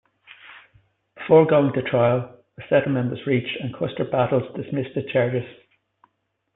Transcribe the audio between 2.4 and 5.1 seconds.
a settlement was reached and Custer Battles dismissed the